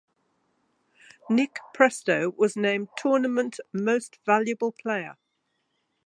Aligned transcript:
Nick 1.29 1.59
Presto 1.75 2.31
was 2.31 2.55
named 2.55 2.87
Tournament 2.97 3.59
Most 3.71 4.17
Valuable 4.25 4.71
Player. 4.71 5.15